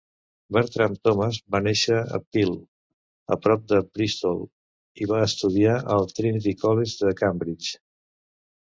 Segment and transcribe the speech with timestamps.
[0.55, 2.55] Bertram Thomas va néixer a Pill,
[3.35, 4.43] a prop de Bristol,
[5.05, 7.81] i va estudiar al Trinity College de Cambridge.